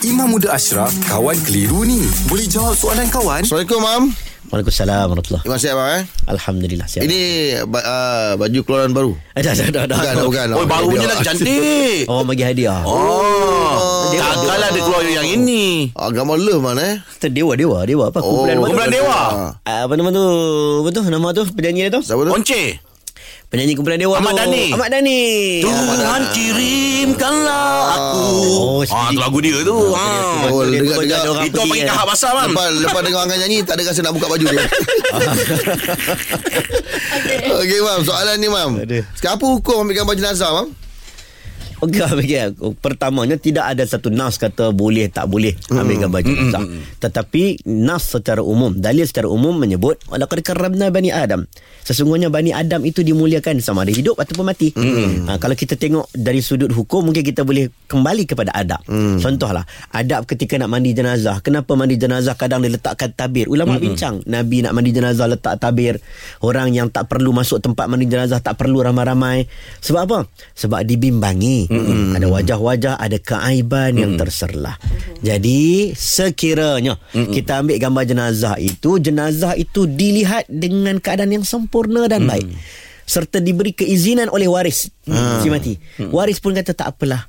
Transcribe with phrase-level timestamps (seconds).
[0.00, 2.06] Imam Muda Ashraf, kawan keliru ni.
[2.30, 3.42] Boleh jawab soalan kawan?
[3.42, 4.02] Assalamualaikum, Mam.
[4.48, 5.88] Waalaikumsalam warahmatullahi Terima kasih, Mam.
[5.90, 6.02] Eh?
[6.24, 7.02] Alhamdulillah siap.
[7.02, 7.20] Ini
[7.66, 9.12] ba- uh, baju keluaran baru.
[9.34, 9.98] Eh, dah, dah, dah, dah.
[9.98, 10.46] Bukan, bukan.
[10.54, 12.06] Oh, barunya lagi cantik.
[12.12, 12.80] Oh, bagi hadiah.
[12.86, 15.90] Oh, Dewa, takkanlah dia keluar yang ini.
[15.92, 16.96] Agama love mana eh?
[17.18, 18.22] Kita dewa, dewa, dewa apa?
[18.22, 18.66] Kumpulan Oh, apa?
[18.70, 19.18] Kumpulan Dewa.
[19.66, 20.24] Ah, apa nama tu?
[20.80, 21.00] Apa tu?
[21.04, 21.42] Nama tu?
[21.52, 22.00] Penyanyi dia tu?
[22.00, 22.30] Siapa tu?
[22.32, 22.62] Once.
[23.48, 24.44] Penyanyi kumpulan dewa Ahmad tu.
[24.44, 24.76] Dhani.
[24.76, 25.20] Ahmad Dhani.
[25.64, 28.28] Tuhan kirimkanlah aku.
[28.44, 29.72] Oh, ah, tu lagu dia tu.
[29.96, 30.52] Ha.
[30.52, 31.20] Oh, Dia dengar- dengar.
[31.32, 32.52] orang Itu panggil kahak basah, Mam.
[32.52, 34.52] Lepas, lepas dengar orang nyanyi Tak ada rasa nak buka baju tu
[37.56, 38.70] Okey Mam Soalan ni Mam.
[39.16, 40.68] Sekarang apa hukum ambil gambar jenazah Mam?
[41.78, 42.42] Okey, okey.
[42.82, 46.62] Pertamanya tidak ada satu nas kata boleh tak boleh ambil gambar jenazah.
[46.98, 51.46] Tetapi nas secara umum, dalil secara umum menyebut walaqad karramna bani Adam.
[51.86, 54.74] Sesungguhnya bani Adam itu dimuliakan sama ada hidup ataupun mati.
[55.24, 58.82] Ha, kalau kita tengok dari sudut hukum mungkin kita boleh kembali kepada adab.
[59.22, 59.64] Contohlah,
[59.94, 61.40] adab ketika nak mandi jenazah.
[61.40, 63.48] Kenapa mandi jenazah kadang dia letakkan tabir?
[63.48, 65.96] Ulama bincang, Nabi nak mandi jenazah letak tabir.
[66.44, 69.48] Orang yang tak perlu masuk tempat mandi jenazah tak perlu ramai-ramai.
[69.80, 70.18] Sebab apa?
[70.52, 71.67] Sebab dibimbangi.
[71.68, 72.16] Mm-hmm.
[72.16, 74.02] Ada wajah-wajah, ada keaiban mm-hmm.
[74.02, 74.76] yang terserlah.
[75.20, 77.32] Jadi sekiranya mm-hmm.
[77.32, 82.28] kita ambil gambar jenazah itu, jenazah itu dilihat dengan keadaan yang sempurna dan mm.
[82.28, 82.46] baik.
[83.08, 85.40] Serta diberi keizinan oleh waris mm.
[85.44, 85.72] si mati.
[86.00, 86.10] Mm.
[86.12, 87.28] Waris pun kata tak apalah.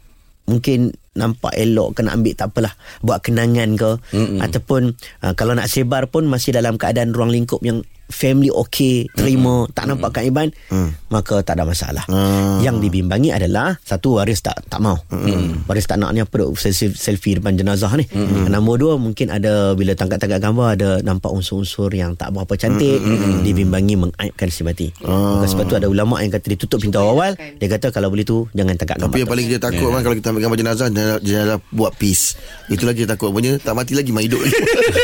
[0.49, 4.39] Mungkin nampak elok kena ambil tak apalah buat kenangan ke mm-hmm.
[4.39, 9.65] ataupun uh, kalau nak sebar pun masih dalam keadaan ruang lingkup yang family okey terima
[9.65, 9.73] mm-hmm.
[9.77, 11.09] tak nampak kaiban mm.
[11.13, 12.65] maka tak ada masalah Mm.
[12.65, 15.69] yang dibimbangi adalah satu waris tak tak mau mm.
[15.69, 18.49] waris tak nak ni apa duk selfie, depan jenazah ni mm.
[18.49, 23.45] nombor dua mungkin ada bila tangkap-tangkap gambar ada nampak unsur-unsur yang tak berapa cantik mm.
[23.45, 27.67] dibimbangi mengaibkan si mati maka sebab tu ada ulama yang kata ditutup pintu awal dia
[27.69, 30.01] kata kalau boleh tu jangan tangkap gambar Tapi yang paling kita takut yeah.
[30.01, 32.35] Kalau kita ambil gambar jenazah Jenazah, jenazah buat peace
[32.71, 34.55] Itu lagi takut Punya tak mati lagi Mak hidup lagi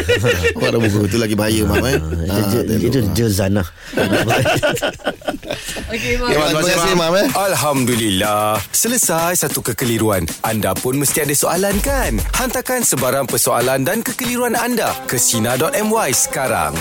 [0.58, 2.42] Orang dah buku Itu lagi bahaya Mam eh Ah,
[2.96, 4.08] je- je- itu jezanah Ya,
[5.92, 6.30] Okey, Mak.
[6.32, 8.58] Terima kasih Mam eh Alhamdulillah.
[8.67, 10.26] Selesai satu kekeliruan.
[10.42, 12.17] Anda pun mesti ada soalan kan?
[12.34, 16.73] Hantarkan sebarang persoalan dan kekeliruan anda ke Sina.my sekarang.